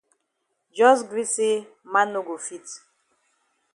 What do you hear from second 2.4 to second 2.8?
fit.